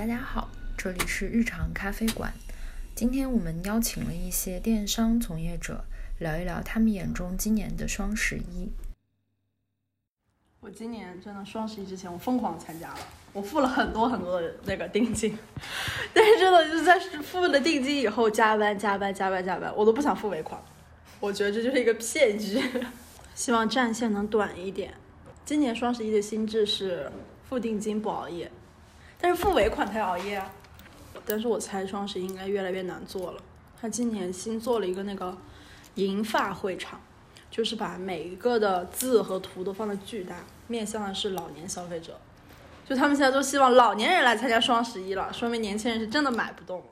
[0.00, 0.48] 大家好，
[0.78, 2.32] 这里是日常咖啡馆。
[2.94, 5.84] 今天我们邀请了一些电商从业者，
[6.18, 8.72] 聊一聊他们眼中今年的双十一。
[10.60, 12.98] 我今年真的双十一之前，我疯狂参加了，
[13.34, 15.38] 我付了很多很多的那个定金，
[16.14, 20.58] 但是真的就是在付了定金以后，加班加班加班加班，我都不想付尾款。
[21.20, 22.58] 我觉得这就是一个骗局，
[23.36, 24.94] 希望战线能短一点。
[25.44, 27.12] 今年双十一的心智是
[27.50, 28.50] 付定金不熬夜。
[29.20, 30.50] 但是付尾款才熬夜啊！
[31.26, 33.42] 但是我猜双十一应该越来越难做了。
[33.80, 35.36] 他今年新做了一个那个
[35.96, 37.00] 银发会场，
[37.50, 42.18] 就是把每一个的字和图都放的巨大，面向的是老年消费者。
[42.88, 46.86] 就他们现在都希望老年人来参加双十一了，说明年轻人是真的买不动了。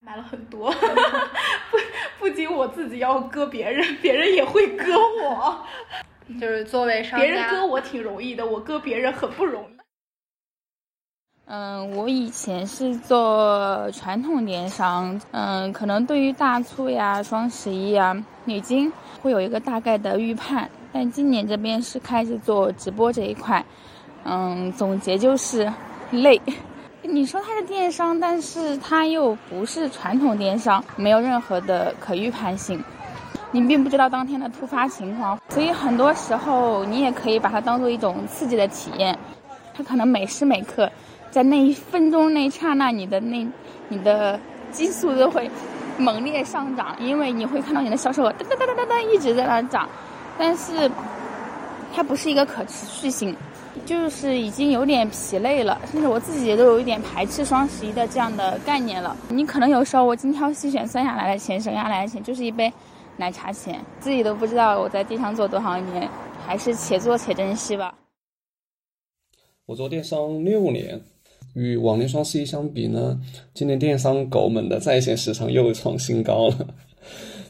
[0.00, 0.70] 买了很多，
[1.70, 1.78] 不
[2.20, 4.84] 不仅我自己要割别人，别人也会割
[5.22, 5.66] 我。
[6.40, 9.77] 就是作为商家，别人割我挺容易的，我割别人很不容易。
[11.50, 20.68] 嗯，我以前是做传统电商，嗯，可能对于大促呀、双十一啊，已经会有一个大概的预判。
[20.92, 23.64] 但今年这边是开始做直播这一块，
[24.24, 25.72] 嗯，总结就是
[26.10, 26.38] 累。
[27.00, 32.84] 你说它是电商，但是它又不是传统电商，没有任何的可预判性，
[33.52, 39.18] 你并不知道当天的突发情况，所以很多时候你也可以把它当做一种刺激的体验，
[39.72, 40.90] 它可能每时每刻。
[41.30, 43.46] 在那一分钟那一刹那，你的那
[43.88, 44.38] 你的
[44.70, 45.50] 激素都会
[45.98, 49.88] 猛烈上涨，因为你会看到你的销售额噔噔噔噔噔噔一直在那涨，
[50.38, 50.90] 但是
[51.94, 53.36] 它不是一个可持续性，
[53.84, 59.16] 就是已经有点疲累了，甚至我自己都有一点排斥双十一的这样的概念了。
[59.28, 62.72] 你可能有时候我精挑细选算下来的钱，省下来的钱就是一杯
[63.16, 66.08] 奶茶钱，自己都不知道我在地上做多少年，
[66.46, 67.94] 还是且做且珍惜吧。
[69.66, 71.00] 我做电商六年。
[71.58, 73.20] 与往年双十一相比呢，
[73.52, 76.74] 今年电商狗们的在线时长又创新高了。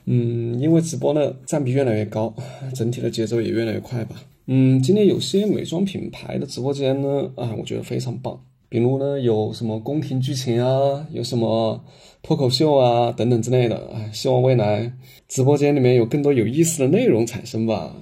[0.06, 2.34] 嗯，因为直播呢占比越来越高，
[2.74, 4.16] 整体的节奏也越来越快吧。
[4.46, 8.41] 嗯，今年有些美妆品牌的直播间呢，啊，我觉得非常棒。
[8.70, 11.84] 比如呢，有什么宫廷剧情啊，有什么
[12.22, 13.90] 脱口秀啊等等之类的。
[13.92, 14.90] 哎，希望未来
[15.28, 17.94] 直播间里面有更多有意思的内容产生吧，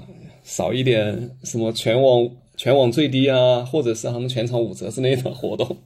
[0.45, 2.31] 少一点什么全网。
[2.59, 5.77] 全网最低啊，或者是他们全场五折之类的活动，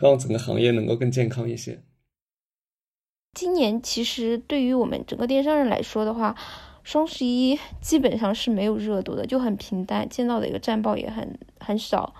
[0.00, 1.82] 让整个行业能够更健康一些。
[3.32, 6.36] 今年其实对于我们整个电商人来说的话，
[6.84, 12.14] 双十一基本上是没有热度的，就很平淡，见到的一个战报也很很少。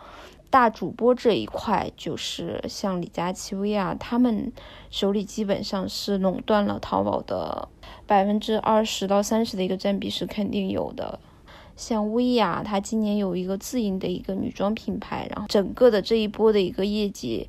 [0.48, 4.52] 大主播这一块，就是像李佳琦、薇娅他们
[4.90, 7.68] 手里基本上是垄断了淘宝的
[8.06, 11.18] 百分之二十到三十的一个占比，是肯定有的。
[11.76, 17.48] 像薇娅，她今年有一个自营的一个女装品牌，然后整个的这一波的一个业绩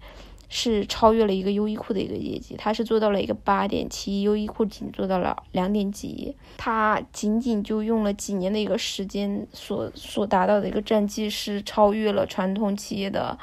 [0.49, 13.37] 是超越了一个优衣库的一个业绩，它是做到了一个八点七，优衣库仅做到了两点几，它仅仅就用了几年的一个时间所所达到的一个战绩是超越了传统企业的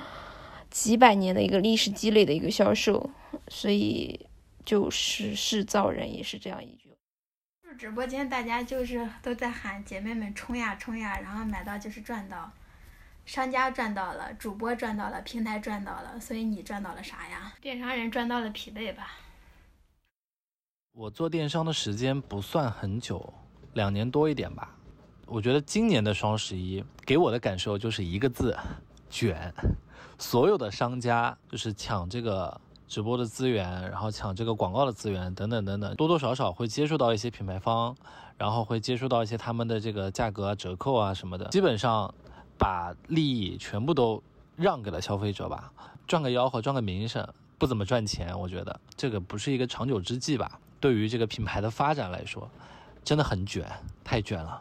[0.71, 3.11] 几百年的一个历史积累的一个销售，
[3.49, 4.21] 所以
[4.65, 6.90] 就是是造人也是这样一句。
[7.81, 12.53] 直播间大家就是都在喊姐妹们冲呀冲呀，然后买到就是赚到，
[13.25, 17.55] 商家赚到了，主播赚到了，平台赚到了，所以你赚到了啥呀？
[17.59, 19.13] 电商人赚到了疲惫吧。
[20.93, 23.33] 我做电商的时间不算很久，
[23.73, 24.77] 两年多一点吧。
[25.25, 28.55] 我觉得今年的双十一给我的感受就是一个字：
[29.09, 29.55] 卷。
[30.19, 32.61] 所有的商家就是抢这个。
[32.91, 37.95] 直播的资源，然后抢这个广告的资源，等等等等，多多少少会接触到一些品牌方，
[38.37, 42.13] 然后会接触到一些他们的这个价格啊、折扣啊什么的，基本上
[42.59, 44.21] 把利益全部都
[44.57, 45.73] 让给了消费者吧，
[46.09, 47.25] 赚个吆喝，赚个名声，
[47.59, 50.59] 不怎么赚钱，我觉得这个不是一个长久之计吧。
[50.81, 52.51] 对于这个品牌的发展来说，
[53.05, 53.71] 真的很卷，
[54.03, 54.61] 太卷了。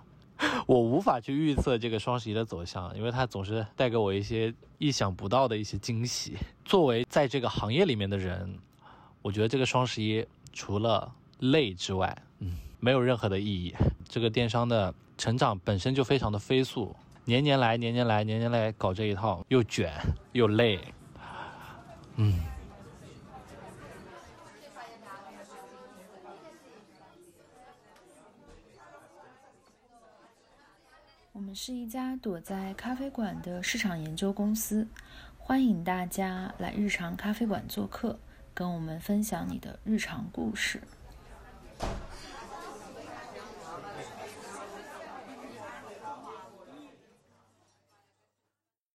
[0.66, 6.36] 我无法去预测这个双十一的走向，因为它总是带给我一些意想不到的一些惊喜。
[6.64, 8.58] 作为在这个行业里面的人，
[9.22, 13.74] 我觉得这个双十一除了累之外，嗯，没有任何的意义。
[14.08, 19.94] 这个电商的成长本身就非常的飞速，年年来，年年来，年年来搞这一套，又卷
[20.34, 20.80] 又累，
[22.16, 22.40] 嗯。
[31.32, 34.88] 我们是一家躲在咖啡馆的市场研究公司
[35.38, 38.20] 欢迎大家来日常咖啡馆做客
[38.52, 40.82] 跟我们分享你的日常故事。